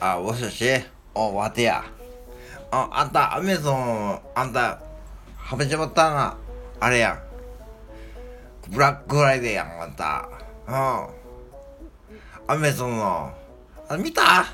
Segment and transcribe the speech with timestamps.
[0.00, 0.64] あ、もしもし？
[1.14, 1.82] お、待てや。
[2.70, 4.82] あ、あんた、アメゾン、あんた、
[5.36, 6.36] はめちまったな。
[6.80, 7.22] あれやん。
[8.70, 10.28] ブラックフライデーやん、あんた。
[10.66, 11.06] うん。
[12.46, 13.32] アメゾンの、
[13.88, 14.44] あ、見た？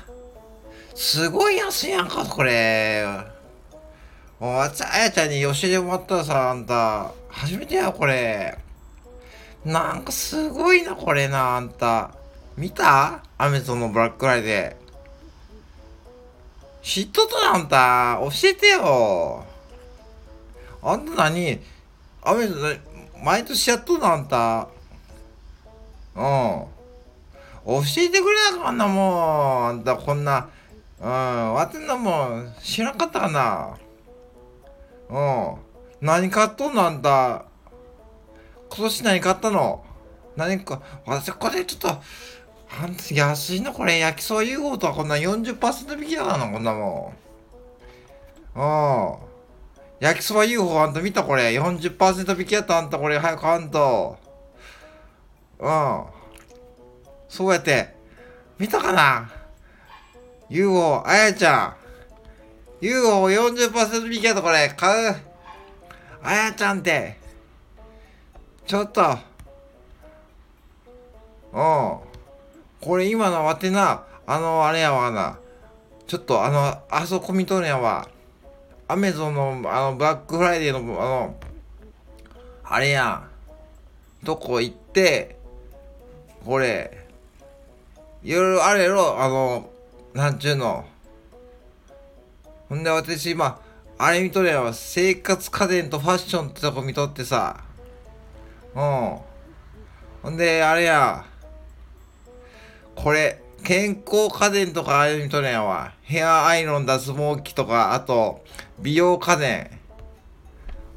[0.95, 3.05] すごい安いやんか、これ。
[4.39, 4.71] おあや
[5.11, 8.57] ちゃんに教えてもらったらさ、あんた、初めてや、これ。
[9.65, 12.11] なんかすごいな、これな、あんた。
[12.55, 13.23] 見た？
[13.37, 14.85] アメゾンのブラックライデー。
[16.83, 18.19] 知っとったあんた。
[18.21, 19.43] 教えてよ。
[20.83, 21.59] あんた何？
[22.21, 22.79] アメゾン、
[23.23, 24.67] 毎年やっとんのあんた。
[26.15, 26.21] うん。
[26.21, 29.63] 教えてくれなかんな、もう。
[29.63, 30.47] あんた、こんな。
[31.01, 31.53] うん。
[31.55, 33.77] わてんなもん、知らんかったかな。
[35.09, 35.55] うん。
[36.01, 37.45] 何買っとんのあんた。
[38.75, 39.85] 今年何買ったの？
[40.35, 42.01] 何か、私これちょっと、
[43.13, 43.71] 安いの？
[43.71, 47.13] これ、焼きそば UFO とはこんな40%引きだからな、こんなも
[48.53, 48.59] ん。
[48.59, 48.63] う
[49.21, 50.05] ん。
[50.05, 51.23] 焼きそば UFO あんた見た？
[51.23, 54.17] これ、40%引きやったあんたこれ、早く買わんと。
[55.59, 56.03] うん。
[57.29, 57.95] そうやって。
[58.59, 59.31] 見たかな
[60.49, 61.75] ?UFO、あやちゃ
[62.81, 62.85] ん。
[62.85, 65.15] UFO40% 引きやったこれ、買う。
[66.21, 67.23] あやちゃんって。
[68.65, 69.01] ちょっと。
[71.53, 71.99] うん。
[72.81, 75.37] これ今のわてな、あの、あれやわな。
[76.07, 78.07] ちょっとあの、あそこ見とるやわ。
[78.87, 81.35] アメゾンの、あの、ブラックフライデーの、あの、
[82.63, 83.27] あれや
[84.23, 84.25] ん。
[84.25, 85.37] どこ行って、
[86.43, 87.07] これ、
[88.23, 89.69] いろいろあれやろ、あの、
[90.13, 90.85] なんちゅうの。
[92.69, 93.59] ほんで私今、
[93.97, 94.73] あれ見とるやわ。
[94.73, 97.64] 生活家電とファッションってとこ見とってさ。
[98.75, 99.17] うん。
[100.21, 101.25] ほんで、あれや。
[102.95, 105.93] これ、健康家電とかああいう見とるやわ。
[106.03, 108.43] ヘアアイロン、脱毛器とか、あと、
[108.79, 109.71] 美容家電。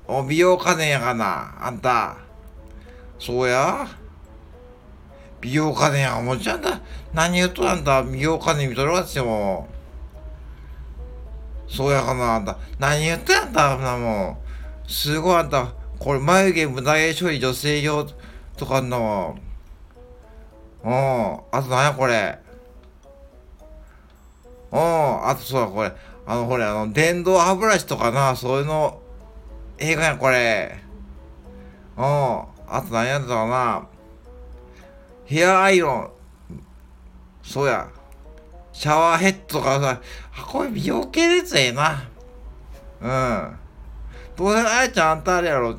[0.07, 1.55] お、美容家電やがな。
[1.61, 2.17] あんた。
[3.19, 3.89] そうや
[5.41, 6.81] 美容家電やもちゃんだ。
[7.13, 9.69] 何言うとあんた、美容家電見とるわっても。
[11.69, 12.59] そうやかな、あんた。
[12.79, 14.39] 何言ってんだ、あんたも
[14.87, 14.91] う。
[14.91, 15.73] すごいあんた。
[15.99, 18.07] これ、眉毛無駄毛処理女性用
[18.57, 19.43] とかあんなもん。
[20.85, 20.93] うん。
[21.51, 22.39] あと何やこれ。
[24.71, 25.29] うん。
[25.29, 25.93] あとそうだ、これ。
[26.27, 29.01] あの、これ、あの、電動歯ブラシとかな、そういうの、
[29.79, 30.79] 映画や、これ。
[31.97, 32.05] うん。
[32.05, 33.87] あと何やったかな。
[35.25, 36.11] ヘアアイロン。
[37.43, 37.89] そうや。
[38.73, 40.01] シャワーヘッドとかさ、
[40.37, 42.09] あ、これ美容系のやつええな。
[43.01, 43.57] うん。
[44.37, 45.77] どうせあやちゃんあんたあれやろ。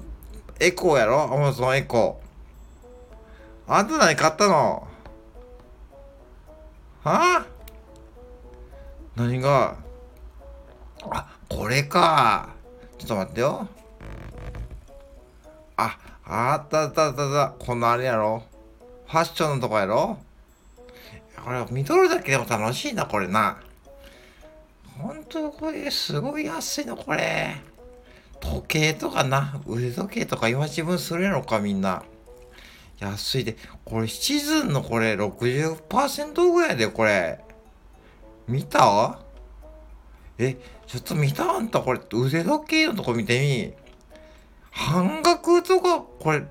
[0.59, 1.23] エコーやろ？
[1.23, 3.73] アマゾンエコー。
[3.73, 4.87] あんた何買ったの？
[7.03, 7.39] は？
[7.39, 7.45] あ
[9.15, 9.77] 何が？
[11.11, 12.49] あ、これか。
[12.97, 13.67] ちょっと待ってよ。
[15.77, 17.65] あ、あったあったあったあった。
[17.65, 18.43] このあれやろ？
[19.07, 20.17] ファッションのとこやろ？
[21.41, 23.61] これ見とるだけでも楽しいな、これな。
[24.97, 27.61] ほんとこれすごい安いの、これ。
[28.39, 29.61] 時計とかな。
[29.67, 32.03] 腕時計とか今自分するやろか、みんな。
[32.99, 33.55] 安いで。
[33.85, 37.39] これシズンのこれ60%ぐらいで、これ。
[38.47, 39.19] 見た？
[40.37, 40.57] え、
[40.87, 43.73] ちょっと見たあんたこれ腕時計のとこ見てみ。
[44.71, 46.43] 半額とか、これ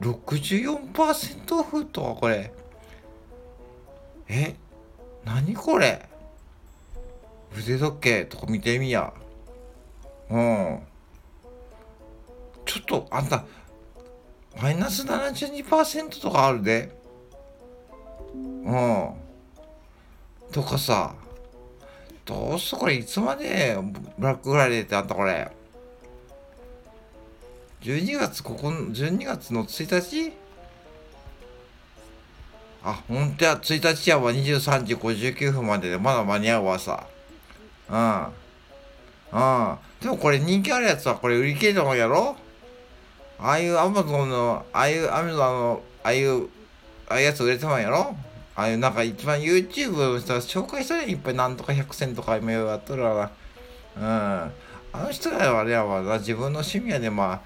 [0.00, 2.52] 64%オフとかこれ。
[4.28, 4.54] え、
[5.24, 6.08] 何これ？
[7.56, 9.12] 腕時計とか見てみや。
[10.30, 10.80] うん。
[12.72, 13.44] ちょっとあんた、
[14.62, 16.90] マイナス72%とかあるで。
[18.34, 19.10] うん。
[20.50, 21.14] とかさ、
[22.24, 23.76] どうすこれいつまで
[24.16, 25.50] ブラックフライデーってあったこれ。
[27.82, 30.32] 12月ここ、12月の1日？
[32.84, 37.06] あ、ほんとや、1日やわ、23時59分までで、まだ間に合うわさ。
[37.90, 38.22] うん。
[38.24, 38.30] うん。
[40.00, 42.36] でもこれ人気あるやつはこれ売り切れたもんやろ？
[43.38, 46.48] ああいうアマゾンの、ああいうアマゾンの、ああいう、
[47.08, 48.14] ああいうやつ売れてまんやろ？
[48.54, 53.30] ああいうなんか一番 YouTube の人が紹介したらいっぱいなんとか100選とか今やっとるわ
[53.96, 54.44] な。
[54.44, 54.52] うん。
[54.94, 57.40] あの人らはあれやわな、自分の趣味やでまあ、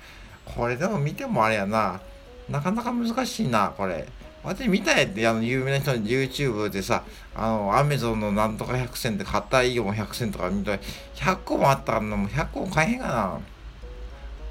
[0.44, 2.00] これでも見てもあれやな。
[2.48, 4.06] なかなか難しいな、これ。
[4.42, 7.02] 私見たやって、あの、有名な人の YouTube でさ、
[7.34, 10.78] あの、アメゾンのなんとか100選で買ったイオン100選とか見たら、
[11.14, 13.40] 100個もあったからな、もう100個も買えへんが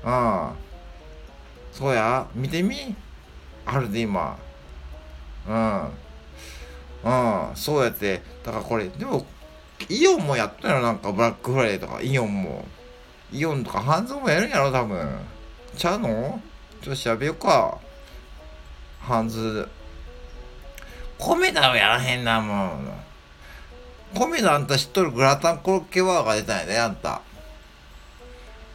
[0.04, 0.52] な。
[0.52, 0.56] うん。
[1.78, 2.96] そうや、見てみ。
[3.66, 4.38] あるで今。
[5.46, 5.82] うん。
[5.84, 5.88] う
[7.52, 7.52] ん。
[7.54, 8.22] そうやって。
[8.46, 9.26] だからこれでも
[9.90, 12.02] イオンもやったよなんかブラックフライデーとか。
[12.02, 12.66] イオンも。
[13.34, 15.20] イオンとかハンズもやるんやろ多分。
[15.76, 16.42] ちゃうの？
[16.82, 17.78] ちょっと調べようか。
[19.02, 19.68] ハンズ。
[21.18, 22.90] 米田はやらへんなもん
[24.14, 27.22] 米田あんた知っとるグラタンコロッケバーガー出たんやであんた。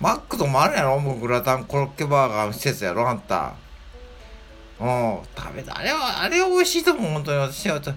[0.00, 0.98] マックともあるやろ？
[0.98, 3.06] もうグラタンコロッケバーガーの施設やろ？
[3.06, 3.54] あんた。
[4.80, 5.18] うん。
[5.36, 5.76] 食べた。
[5.76, 7.82] あれはあれは美味しいと思う本当に私は。
[7.82, 7.94] 食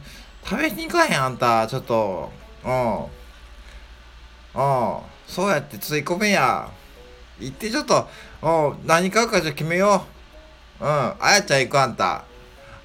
[0.61, 1.65] べに行かへんあんた。
[1.65, 2.29] ちょっと。
[2.65, 3.03] うん。
[3.03, 3.07] うん。
[5.25, 6.69] そうやってつい込めや。
[7.39, 8.09] 行ってちょっと
[8.41, 8.49] う
[8.83, 8.85] ん。
[8.85, 10.05] 何買うかじゃ決めよ
[10.81, 10.83] う。
[10.83, 10.89] うん。
[10.89, 12.25] あやちゃん行くあんた。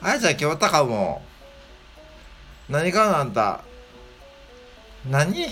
[0.00, 1.22] あやちゃん決まったかも。
[2.68, 3.62] 何買うのあんた。
[5.10, 5.44] 何？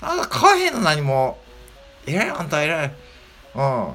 [0.00, 1.36] あんた買わへんの何も。
[2.06, 2.94] 偉いあんた偉い。
[3.54, 3.94] うん。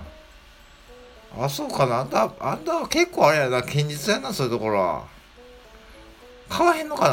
[1.44, 2.00] あそうかな。
[2.00, 3.62] あんたあんた結構あれやな。
[3.62, 5.04] 堅実やなそういうところは。
[6.50, 7.10] 買わへんのか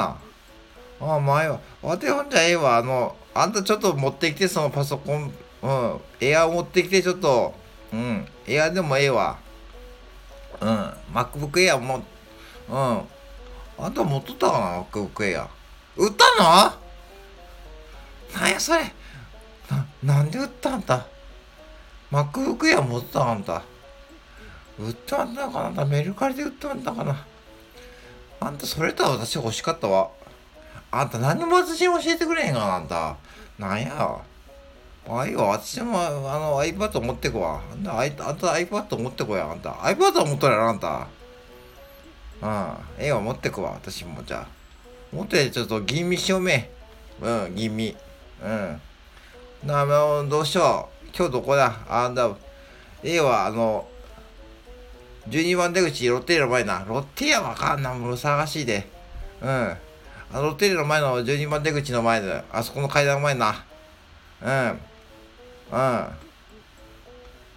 [1.01, 1.07] な。
[1.07, 1.61] ああ前は。
[1.83, 2.79] わてほんじゃええわ。
[2.79, 5.33] あのあんたちょっと持ってきてそのパソコン
[5.63, 6.01] うん。
[6.21, 7.55] エア持ってきてちょっと
[7.93, 8.27] うん。
[8.47, 9.39] エアでもええわ。
[10.61, 10.69] うん。
[11.13, 12.03] MacBook Air も
[12.71, 13.03] うん。
[13.79, 15.47] あんた持っとったかな MacBook Air
[15.99, 16.73] 売ったの？
[18.41, 18.81] なんやそれ。
[20.07, 21.05] なんで売ったんた
[22.13, 23.63] MacBook Air 持ったんた
[24.79, 27.27] 売ったんだかなメルカリで売ったんだかな。
[28.39, 30.11] あんたそれとは私欲しかったわ。
[30.93, 33.17] あんた何も私に教えてくれへんかなあんた
[33.59, 34.21] なんや？
[35.09, 37.61] ああいいわ私もあの iPad 持ってくわ。
[37.73, 39.51] あんたあんた iPad 持ってこや。
[39.51, 41.09] あんた iPad 持っとるやろあんた。
[42.43, 44.47] うんええわ持ってくわ私もじゃあ。
[45.13, 46.71] 持ってちょっと吟味しようめ。
[47.21, 47.97] うん吟味。
[48.45, 48.81] うん。
[49.65, 51.07] なあもうどうしよう。
[51.17, 51.75] 今日どこだ？
[51.89, 52.31] あんだ。
[53.03, 53.87] ええわあの
[55.29, 58.89] 12番出口ロッテリアの前なロッテリアわかんなもう探しいで。
[59.43, 59.49] うん。
[59.49, 59.79] あ
[60.35, 62.45] のロッテリアの前の12番出口の前で。
[62.53, 63.65] あそこの階段の前な
[64.43, 64.81] うん。
[65.73, 66.07] うん。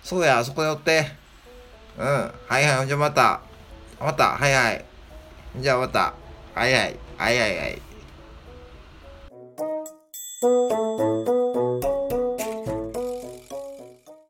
[0.02, 1.12] そうやあそこで寄って。
[1.98, 2.06] うん。
[2.06, 2.78] はいはい。
[2.78, 3.42] ほんじゃまた。
[4.00, 4.38] また。
[4.38, 4.86] はいはい。
[5.58, 6.14] じゃあまた。
[6.56, 6.74] はい。
[6.74, 6.98] はいはい。
[7.18, 7.82] はいはい。